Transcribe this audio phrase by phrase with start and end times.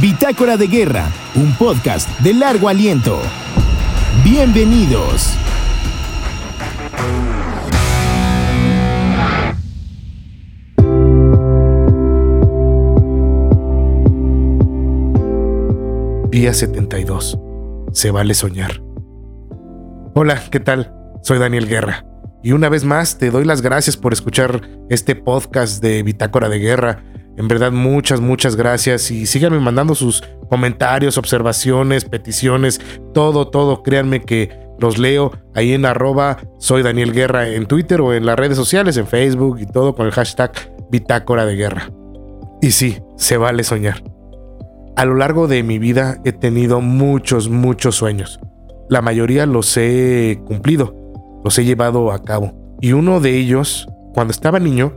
[0.00, 1.06] Bitácora de Guerra,
[1.36, 3.20] un podcast de largo aliento.
[4.24, 5.34] Bienvenidos.
[16.30, 17.38] Día 72.
[17.92, 18.82] Se vale soñar.
[20.14, 20.92] Hola, ¿qué tal?
[21.22, 22.04] Soy Daniel Guerra.
[22.42, 26.58] Y una vez más te doy las gracias por escuchar este podcast de Bitácora de
[26.58, 27.04] Guerra.
[27.36, 29.10] En verdad, muchas, muchas gracias.
[29.10, 32.80] Y síganme mandando sus comentarios, observaciones, peticiones,
[33.12, 33.82] todo, todo.
[33.82, 38.36] Créanme que los leo ahí en arroba soy Daniel Guerra en Twitter o en las
[38.36, 40.52] redes sociales, en Facebook y todo con el hashtag
[40.90, 41.90] Bitácora de Guerra.
[42.60, 44.02] Y sí, se vale soñar.
[44.96, 48.38] A lo largo de mi vida he tenido muchos, muchos sueños.
[48.88, 50.94] La mayoría los he cumplido,
[51.44, 52.76] los he llevado a cabo.
[52.80, 54.94] Y uno de ellos, cuando estaba niño,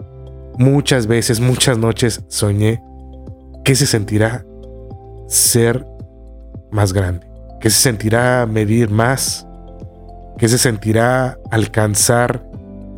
[0.57, 2.81] muchas veces, muchas noches soñé
[3.63, 4.45] que se sentirá
[5.27, 5.85] ser
[6.71, 7.27] más grande,
[7.59, 9.47] que se sentirá medir más,
[10.37, 12.45] que se sentirá alcanzar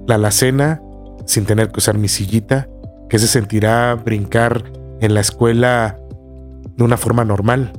[0.07, 0.81] la alacena
[1.25, 2.67] sin tener que usar mi sillita,
[3.09, 4.63] que se sentirá brincar
[5.01, 5.97] en la escuela
[6.75, 7.73] de una forma normal.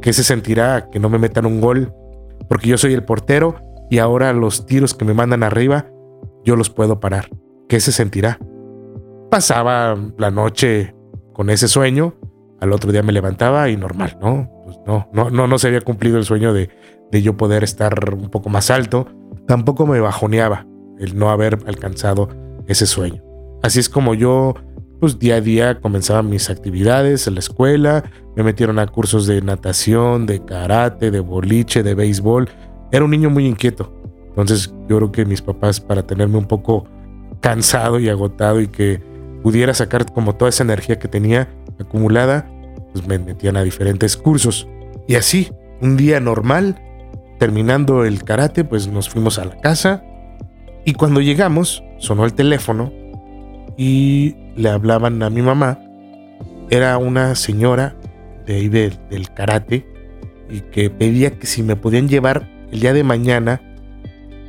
[0.00, 1.92] ¿Qué se sentirá que no me metan un gol?
[2.48, 3.56] Porque yo soy el portero
[3.90, 5.86] y ahora los tiros que me mandan arriba,
[6.44, 7.28] yo los puedo parar.
[7.68, 8.38] ¿Qué se sentirá?
[9.30, 10.94] Pasaba la noche
[11.32, 12.14] con ese sueño,
[12.60, 14.50] al otro día me levantaba y normal, ¿no?
[14.64, 16.70] Pues no, no, no, no se había cumplido el sueño de,
[17.10, 19.06] de yo poder estar un poco más alto.
[19.46, 20.66] Tampoco me bajoneaba
[20.98, 22.28] el no haber alcanzado
[22.66, 23.22] ese sueño.
[23.62, 24.54] Así es como yo
[25.00, 28.04] pues día a día comenzaba mis actividades en la escuela,
[28.36, 32.48] me metieron a cursos de natación, de karate, de boliche, de béisbol.
[32.90, 33.94] Era un niño muy inquieto.
[34.28, 36.84] Entonces yo creo que mis papás para tenerme un poco
[37.40, 39.00] cansado y agotado y que
[39.48, 41.48] pudiera sacar como toda esa energía que tenía
[41.80, 42.46] acumulada,
[42.92, 44.68] pues me metían a diferentes cursos.
[45.06, 45.50] Y así,
[45.80, 46.78] un día normal,
[47.38, 50.04] terminando el karate, pues nos fuimos a la casa
[50.84, 52.92] y cuando llegamos sonó el teléfono
[53.78, 55.80] y le hablaban a mi mamá.
[56.68, 57.96] Era una señora
[58.44, 59.86] de ahí del karate
[60.50, 63.62] y que pedía que si me podían llevar el día de mañana,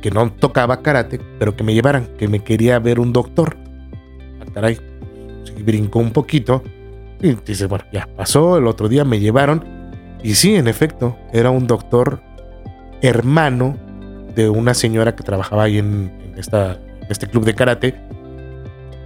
[0.02, 3.56] que no tocaba karate, pero que me llevaran, que me quería ver un doctor.
[4.42, 4.89] Ah, caray,
[5.62, 6.62] brincó un poquito
[7.20, 9.64] y dice, bueno, ya pasó, el otro día me llevaron
[10.22, 12.22] y sí, en efecto, era un doctor
[13.02, 13.76] hermano
[14.34, 17.94] de una señora que trabajaba ahí en, esta, en este club de karate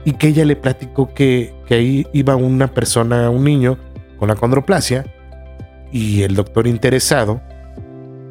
[0.05, 3.79] y que ella le platicó que, ahí iba una persona, un niño
[4.19, 5.05] con la condroplasia
[5.93, 7.41] y el doctor interesado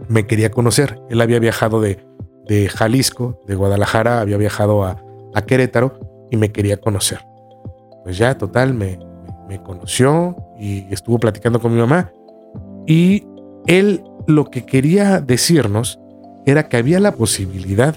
[0.07, 0.99] me quería conocer.
[1.09, 2.05] Él había viajado de,
[2.47, 5.01] de Jalisco, de Guadalajara, había viajado a,
[5.33, 7.19] a, Querétaro y me quería conocer.
[8.03, 8.99] Pues ya, total, me,
[9.47, 12.11] me conoció y estuvo platicando con mi mamá.
[12.87, 13.25] Y
[13.67, 15.99] él lo que quería decirnos
[16.45, 17.95] era que había la posibilidad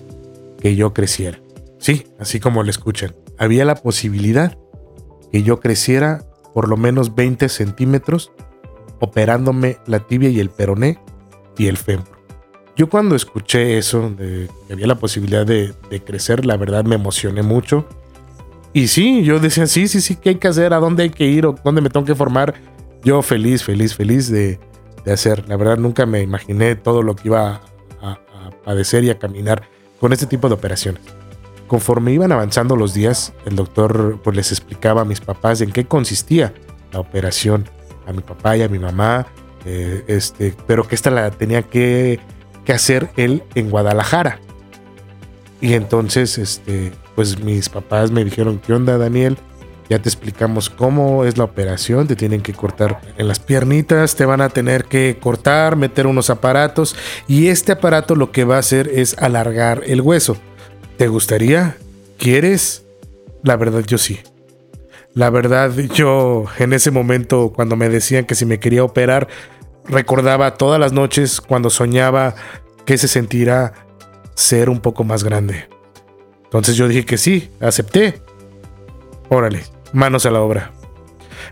[0.60, 1.38] que yo creciera.
[1.78, 4.56] Sí, así como le escuchan había la posibilidad
[5.30, 6.24] que yo creciera
[6.54, 8.32] por lo menos 20 centímetros
[9.00, 10.98] operándome la tibia y el peroné
[11.58, 12.16] y el fémur.
[12.76, 15.74] Yo cuando escuché eso, de que había la posibilidad de,
[16.04, 17.86] crecer, la verdad me emocioné mucho.
[18.76, 20.74] Y sí, yo decía, sí, sí, sí, ¿qué hay que hacer?
[20.74, 21.46] ¿A dónde hay que ir?
[21.46, 22.52] ¿O dónde me tengo que formar?
[23.02, 24.60] Yo feliz, feliz, feliz de,
[25.10, 25.48] hacer.
[25.48, 27.62] La verdad nunca me imaginé todo lo que iba
[28.02, 29.62] a, a padecer y a caminar
[29.98, 31.00] con este tipo de operaciones.
[31.68, 35.86] Conforme iban avanzando los días, el doctor pues, les explicaba a mis papás en qué
[35.86, 36.52] consistía
[36.92, 37.64] la operación,
[38.06, 39.26] a mi papá y a mi mamá,
[39.64, 42.20] eh, este, pero que esta la tenía que,
[42.68, 44.38] hacer él en Guadalajara.
[45.62, 49.38] Y entonces, este, pues mis papás me dijeron, ¿qué onda, Daniel?
[49.88, 54.26] Ya te explicamos cómo es la operación, te tienen que cortar en las piernitas, te
[54.26, 56.96] van a tener que cortar, meter unos aparatos
[57.26, 60.36] y este aparato lo que va a hacer es alargar el hueso.
[60.98, 61.76] ¿Te gustaría?
[62.18, 62.84] ¿Quieres?
[63.42, 64.20] La verdad yo sí.
[65.14, 69.28] La verdad yo en ese momento cuando me decían que si me quería operar,
[69.84, 72.34] recordaba todas las noches cuando soñaba
[72.84, 73.72] que se sentirá
[74.34, 75.75] ser un poco más grande.
[76.46, 78.22] Entonces yo dije que sí, acepté.
[79.28, 80.72] Órale, manos a la obra.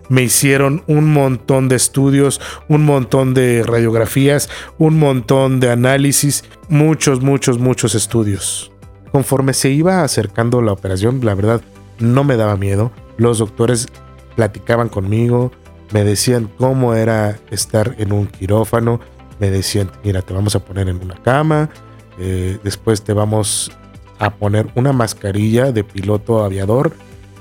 [0.09, 7.23] me hicieron un montón de estudios, un montón de radiografías, un montón de análisis, muchos,
[7.23, 8.71] muchos, muchos estudios.
[9.13, 11.63] Conforme se iba acercando la operación, la verdad,
[11.99, 12.93] no me daba miedo.
[13.17, 13.89] Los doctores
[14.37, 15.53] platicaban conmigo,
[15.93, 19.01] me decían cómo era estar en un quirófano,
[19.39, 21.71] me decían, mira, te vamos a poner en una cama,
[22.19, 23.71] eh, después te vamos
[24.19, 26.93] a poner una mascarilla de piloto aviador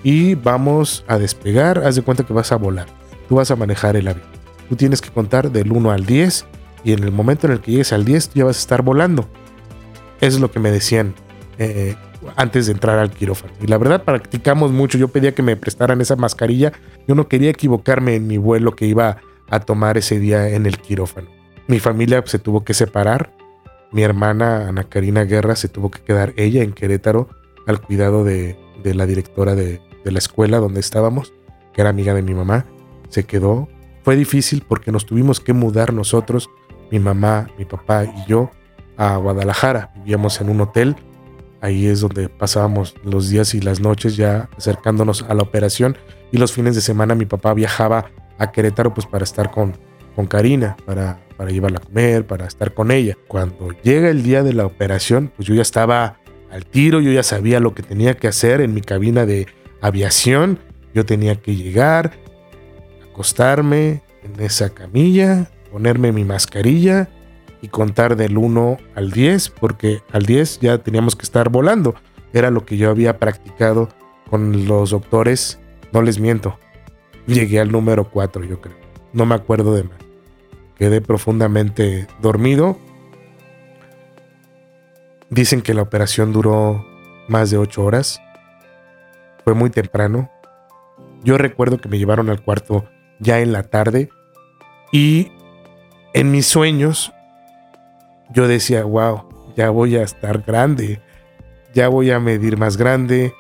[0.04, 1.80] y vamos a despegar.
[1.80, 2.88] Haz de cuenta que vas a volar.
[3.28, 4.28] Tú vas a manejar el avión.
[4.70, 6.46] Tú tienes que contar del 1 al 10
[6.84, 8.81] y en el momento en el que llegues al 10 tú ya vas a estar
[8.81, 9.28] volando.
[10.22, 11.16] Es lo que me decían
[11.58, 11.96] eh,
[12.36, 13.54] antes de entrar al quirófano.
[13.62, 14.98] Y la verdad practicamos mucho.
[14.98, 16.74] Yo pedía que me prestaran esa mascarilla.
[17.08, 19.18] Yo no quería equivocarme en mi vuelo que iba
[19.50, 21.30] a tomar ese día en el quirófano.
[21.68, 23.31] Mi familia se tuvo que separar
[23.94, 27.30] mi hermana Ana Karina Guerra se tuvo que quedar ella en Querétaro
[27.68, 31.34] al cuidado de, la directora de, la escuela donde estábamos,
[31.74, 32.66] que era amiga de mi mamá.
[33.10, 33.69] Se quedó.
[34.04, 36.50] Fue difícil porque nos tuvimos que mudar nosotros,
[36.92, 38.51] mi mamá, mi papá y yo,
[38.98, 39.94] a Guadalajara.
[39.98, 40.96] Vivíamos en un hotel.
[41.62, 45.96] Ahí es donde pasábamos los días y las noches ya acercándonos a la operación.
[46.31, 48.07] Y los fines de semana mi papá viajaba
[48.39, 49.78] a Querétaro pues para estar con,
[50.16, 53.18] con Karina, para para llevarla a comer, para estar con ella.
[53.27, 56.19] Cuando llega el día de la operación, pues yo ya estaba
[56.51, 59.47] al tiro, yo ya sabía lo que tenía que hacer en mi cabina de
[59.81, 60.59] aviación.
[60.94, 62.13] Yo tenía que llegar,
[63.09, 67.09] acostarme en esa camilla, ponerme mi mascarilla
[67.62, 71.95] y contar del 1 al 10, porque al 10 ya teníamos que estar volando.
[72.33, 73.89] Era lo que yo había practicado
[74.29, 75.59] con los doctores,
[75.91, 76.59] no les miento.
[77.25, 78.75] Llegué al número 4, yo creo.
[79.13, 80.02] No me acuerdo de más
[80.78, 82.78] quedé profundamente dormido.
[85.30, 86.86] Dicen que la operación duró
[87.28, 88.22] más de ocho horas.
[89.44, 90.30] Fue muy temprano.
[91.24, 92.86] Yo recuerdo que me llevaron al cuarto
[93.20, 94.10] ya en la tarde
[94.92, 95.31] y
[96.14, 97.14] en mis sueños
[98.30, 101.02] yo decía, wow, ya voy a estar grande,
[101.74, 103.34] ya voy a medir más grande,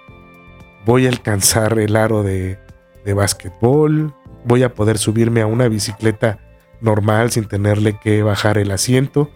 [0.85, 2.57] voy a alcanzar el aro de,
[3.03, 4.13] de básquetbol,
[4.45, 6.39] voy a poder subirme a una bicicleta
[6.83, 9.31] normal sin tenerle que bajar el asiento,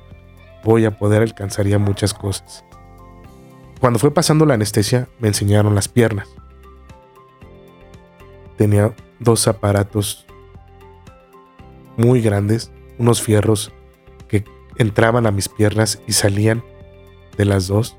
[0.64, 2.64] voy a poder alcanzar ya muchas cosas.
[3.80, 6.28] Cuando fue pasando la anestesia, me enseñaron las piernas.
[8.58, 10.26] Tenía dos aparatos
[11.96, 13.72] muy grandes, unos fierros
[14.28, 14.44] que
[14.78, 16.64] entraban a mis piernas y salían
[17.38, 17.96] de las dos.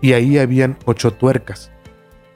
[0.00, 1.72] Y ahí habían ocho tuercas,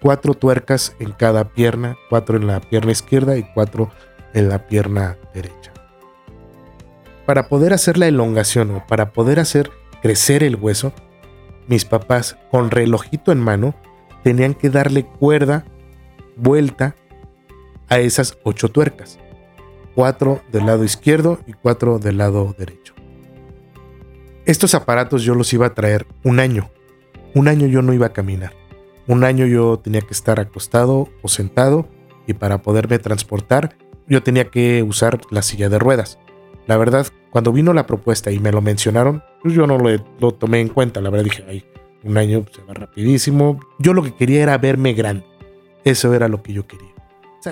[0.01, 3.91] cuatro tuercas en cada pierna, cuatro en la pierna izquierda y cuatro
[4.35, 5.73] en la pierna derecha.
[7.27, 9.71] Para poder hacer la elongación o para poder hacer
[10.01, 10.93] crecer el hueso,
[11.67, 13.75] mis papás con relojito en mano
[14.23, 15.65] tenían que darle cuerda,
[16.37, 16.95] vuelta
[17.89, 19.19] a esas ocho tuercas.
[19.95, 22.95] Cuatro del lado izquierdo y cuatro del lado derecho.
[24.45, 26.71] Estos aparatos yo los iba a traer un año.
[27.35, 28.53] Un año yo no iba a caminar.
[29.09, 31.89] Un año yo tenía que estar acostado o sentado
[32.27, 33.77] y para poderme transportar
[34.09, 36.19] yo tenía que usar la silla de ruedas.
[36.67, 40.61] La verdad, cuando vino la propuesta y me lo mencionaron, pues yo no lo, tomé
[40.61, 41.01] en cuenta.
[41.01, 41.65] La verdad dije, ay,
[42.03, 43.61] un año se va rapidísimo.
[43.79, 45.25] Yo lo que quería era verme grande.
[45.85, 46.93] Eso era lo que yo quería.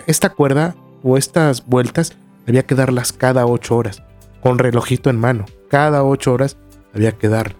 [0.06, 0.74] Esta cuerda
[1.04, 2.16] o estas vueltas
[2.48, 4.02] había que darlas cada ocho horas,
[4.42, 5.44] con relojito en mano.
[5.68, 6.56] Cada ocho horas
[6.92, 7.56] había que darlas.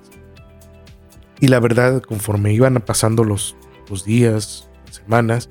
[1.41, 3.57] Y la verdad, conforme iban pasando los,
[3.89, 5.51] los días, semanas,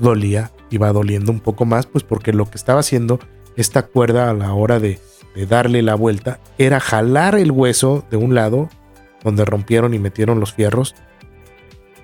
[0.00, 3.20] dolía iba doliendo un poco más, pues porque lo que estaba haciendo
[3.56, 5.00] esta cuerda a la hora de,
[5.48, 8.68] darle la vuelta era jalar el hueso de un lado,
[9.22, 10.96] donde rompieron y metieron los fierros,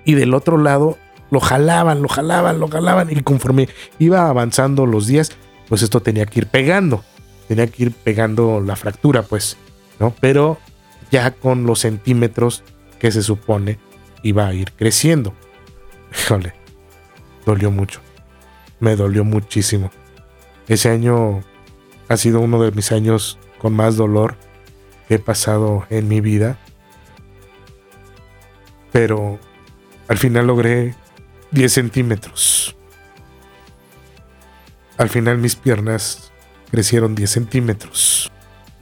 [0.05, 0.99] y del otro lado
[1.31, 3.69] lo jalaban, lo jalaban, lo jalaban, y conforme
[3.99, 5.33] iba avanzando los días,
[5.69, 7.03] pues esto tenía que ir pegando,
[7.49, 9.57] tenía que ir pegando la fractura, pues,
[9.99, 10.15] ¿no?
[10.21, 10.59] Pero
[11.11, 12.63] ya con los centímetros
[13.01, 13.79] que se supone
[14.23, 15.35] iba a ir creciendo.
[16.13, 16.53] Híjole,
[17.45, 18.01] dolió mucho
[18.85, 19.91] me dolió muchísimo.
[20.69, 21.43] Ese año
[22.09, 24.37] ha sido uno de mis años con más dolor
[25.09, 26.59] que he pasado en mi vida.
[28.93, 29.39] Pero
[30.07, 30.95] al final logré
[31.51, 32.77] 10 centímetros.
[34.99, 36.31] Al final mis piernas
[36.71, 38.31] crecieron 10 centímetros.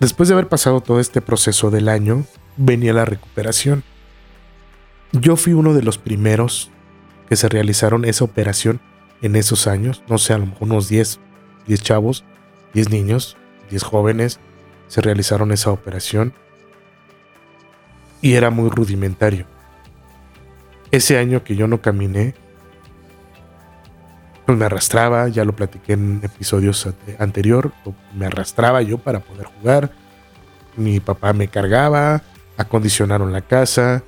[0.00, 3.84] Después de haber pasado todo este proceso del año, venía la recuperación.
[5.12, 6.72] Yo fui uno de los primeros
[7.28, 8.80] que se realizaron esa operación
[9.22, 11.20] en esos años, no sé, a lo mejor unos 10,
[11.66, 12.24] 10 chavos,
[12.74, 13.36] 10 niños,
[13.70, 14.40] 10 jóvenes
[14.88, 16.34] se realizaron esa operación
[18.20, 19.46] y era muy rudimentario.
[20.90, 22.34] Ese año que yo no caminé,
[24.44, 26.86] pues me arrastraba, ya lo platiqué en episodios
[27.18, 27.72] anterior,
[28.14, 29.92] me arrastraba yo para poder jugar.
[30.76, 32.22] Mi papá me cargaba,
[32.56, 34.02] acondicionaron la casa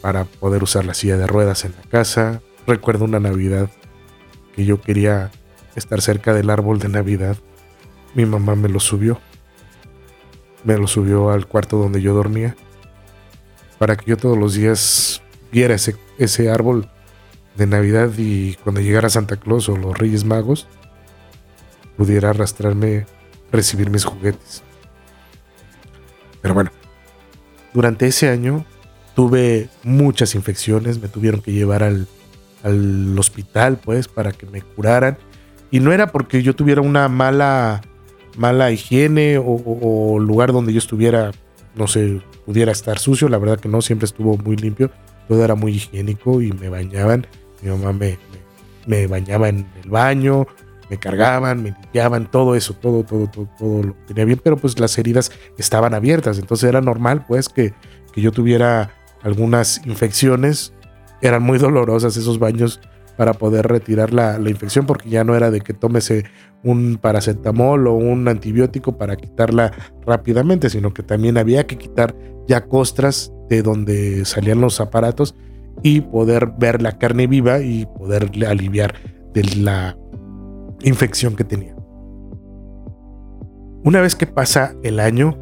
[0.00, 2.40] para poder usar la silla de ruedas en la casa.
[2.66, 3.68] Recuerdo una Navidad
[4.54, 5.30] que yo quería
[5.76, 7.36] estar cerca del árbol de Navidad.
[8.14, 9.20] Mi mamá me lo subió.
[10.64, 12.56] Me lo subió al cuarto donde yo dormía
[13.80, 16.86] para que yo todos los días viera ese, ese árbol
[17.56, 20.68] de Navidad y cuando llegara Santa Claus o los Reyes Magos
[21.96, 23.06] pudiera arrastrarme,
[23.50, 24.62] recibir mis juguetes.
[26.42, 26.70] Pero bueno,
[27.72, 28.66] durante ese año
[29.16, 32.06] tuve muchas infecciones, me tuvieron que llevar al,
[32.62, 35.18] al hospital pues para que me curaran.
[35.70, 37.82] Y no era porque yo tuviera una mala
[38.36, 41.32] mala higiene o, lugar donde yo estuviera
[41.74, 44.90] no sé pudiera estar sucio, la verdad que no, siempre estuvo muy limpio,
[45.28, 47.26] todo era muy higiénico y me bañaban,
[47.62, 48.18] mi mamá me,
[48.86, 50.46] me, bañaba en el baño,
[50.88, 54.80] me cargaban, me limpiaban, todo eso, todo, todo, todo, todo lo tenía bien, pero pues
[54.80, 57.72] las heridas estaban abiertas, entonces era normal pues que,
[58.12, 58.90] que yo tuviera
[59.22, 60.72] algunas infecciones,
[61.22, 62.80] eran muy dolorosas esos baños
[63.16, 66.24] para poder retirar la, infección, porque ya no era de que tómese
[66.62, 69.72] un paracetamol o un antibiótico para quitarla
[70.06, 72.14] rápidamente, sino que también había que quitar
[72.48, 75.34] ya costras de donde salían los aparatos
[75.82, 78.94] y poder ver la carne viva y poderle aliviar
[79.34, 79.98] de la
[80.82, 81.74] infección que tenía.
[83.84, 85.36] Una vez que pasa el año,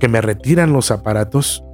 [0.00, 1.64] que me retiran los aparatos,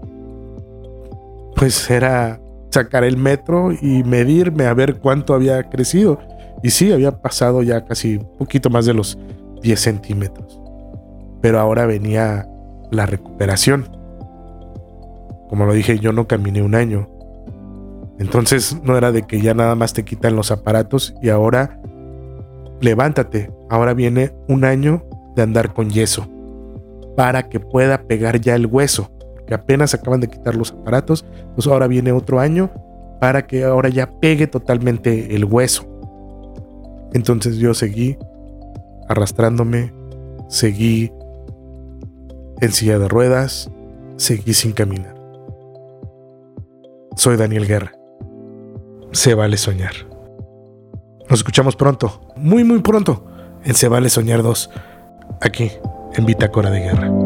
[1.56, 6.20] pues era sacar el metro y medirme a ver cuánto había crecido.
[6.62, 9.18] Y sí, había pasado ya casi un poquito más de los
[9.62, 10.60] 10 centímetros.
[11.40, 12.46] Pero ahora venía
[12.90, 13.88] la recuperación.
[15.48, 17.08] Como lo dije, yo no caminé un año.
[18.18, 21.80] Entonces no era de que ya nada más te quitan los aparatos y ahora
[22.80, 23.50] levántate.
[23.70, 26.26] Ahora viene un año de andar con yeso
[27.16, 29.10] para que pueda pegar ya el hueso.
[29.46, 31.24] Que apenas acaban de quitar los aparatos.
[31.32, 32.70] Entonces ahora viene otro año
[33.20, 35.86] para que ahora ya pegue totalmente el hueso.
[37.12, 38.18] Entonces yo seguí
[39.08, 39.92] arrastrándome,
[40.48, 41.12] seguí
[42.60, 43.70] en silla de ruedas,
[44.16, 45.14] seguí sin caminar.
[47.16, 47.92] Soy Daniel Guerra.
[49.12, 49.94] Se vale soñar.
[51.28, 53.24] Nos escuchamos pronto, muy muy pronto,
[53.64, 54.70] en Se vale soñar 2,
[55.40, 55.72] aquí
[56.14, 57.25] en Bitácora de Guerra.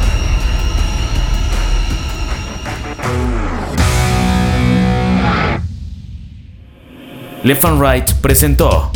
[7.43, 8.91] Left and Right presentó